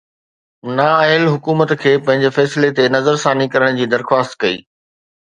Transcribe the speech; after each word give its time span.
نااهل 0.79 1.25
حڪومت 1.33 1.75
کي 1.83 1.93
پنهنجي 2.09 2.33
فيصلي 2.39 2.73
تي 2.81 2.89
نظرثاني 2.97 3.51
ڪرڻ 3.57 3.81
جي 3.83 3.93
درخواست 3.97 4.43
ڪئي 4.47 4.61